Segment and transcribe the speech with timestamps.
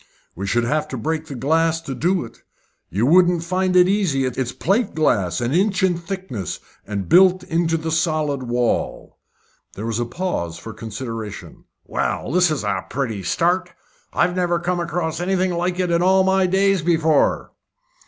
[0.35, 2.41] "We should have to break the glass to do it.
[2.89, 4.25] You wouldn't find it easy.
[4.25, 9.19] It's plate glass, an inch in thickness, and built into the solid wall."
[9.75, 11.65] There was a pause for consideration.
[11.85, 13.73] "Well, this is a pretty start.
[14.11, 17.51] I've never come across anything like it in all my days before."